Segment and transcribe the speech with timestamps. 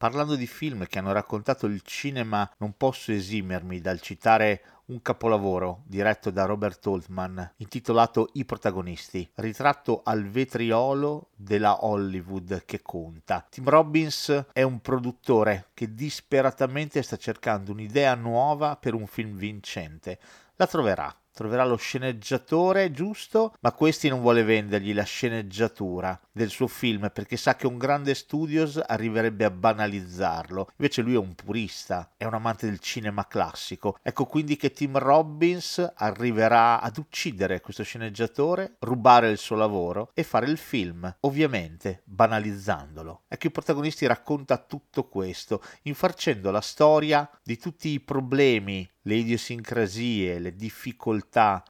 [0.00, 5.82] Parlando di film che hanno raccontato il cinema, non posso esimermi dal citare un capolavoro
[5.84, 13.46] diretto da Robert Altman intitolato I protagonisti, ritratto al vetriolo della Hollywood che conta.
[13.50, 20.18] Tim Robbins è un produttore che disperatamente sta cercando un'idea nuova per un film vincente.
[20.56, 26.66] La troverà troverà lo sceneggiatore giusto, ma questi non vuole vendergli la sceneggiatura del suo
[26.66, 30.70] film perché sa che un grande studios arriverebbe a banalizzarlo.
[30.76, 33.98] Invece lui è un purista, è un amante del cinema classico.
[34.02, 40.22] Ecco quindi che Tim Robbins arriverà ad uccidere questo sceneggiatore, rubare il suo lavoro e
[40.22, 43.22] fare il film, ovviamente banalizzandolo.
[43.28, 50.38] Ecco i protagonisti racconta tutto questo, infarcendo la storia di tutti i problemi le idiosincrasie,
[50.38, 51.19] le difficoltà,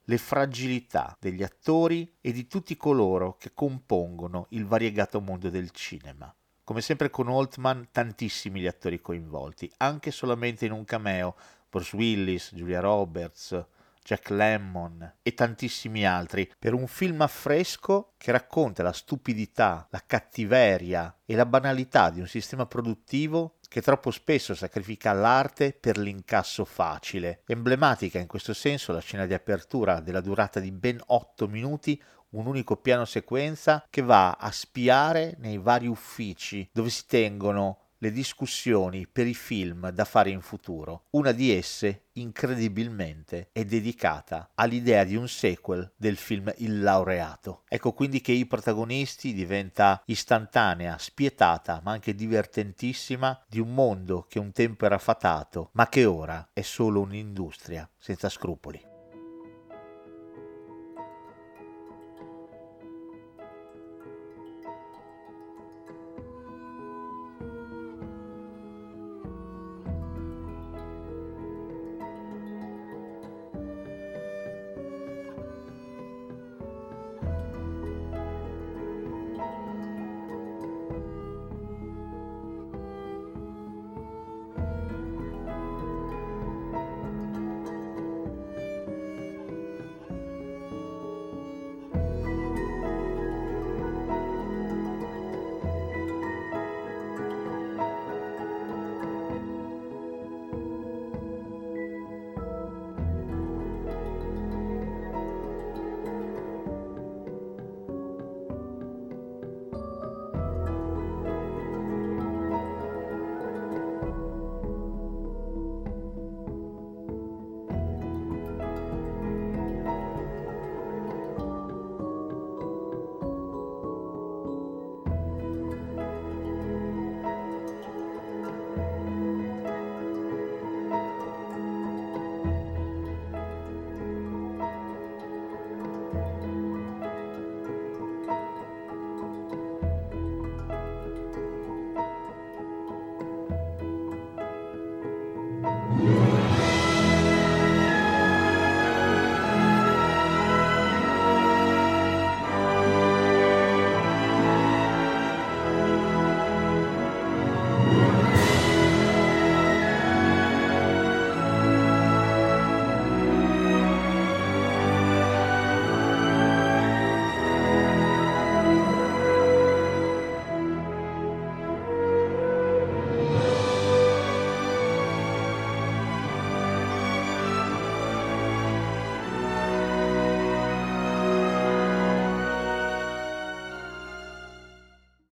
[0.04, 6.34] le fragilità degli attori e di tutti coloro che compongono il variegato mondo del cinema.
[6.62, 11.34] Come sempre con Altman, tantissimi gli attori coinvolti, anche solamente in un cameo,
[11.68, 13.66] Bruce Willis, Julia Roberts,
[14.02, 21.20] Jack Lemmon e tantissimi altri, per un film affresco che racconta la stupidità, la cattiveria
[21.24, 27.42] e la banalità di un sistema produttivo che troppo spesso sacrifica l'arte per l'incasso facile.
[27.46, 32.46] Emblematica in questo senso la scena di apertura della durata di ben 8 minuti, un
[32.46, 39.06] unico piano sequenza che va a spiare nei vari uffici dove si tengono le discussioni
[39.06, 41.04] per i film da fare in futuro.
[41.10, 47.62] Una di esse, incredibilmente, è dedicata all'idea di un sequel del film Il laureato.
[47.68, 54.38] Ecco quindi che i protagonisti diventa istantanea, spietata, ma anche divertentissima di un mondo che
[54.38, 58.89] un tempo era fatato, ma che ora è solo un'industria senza scrupoli.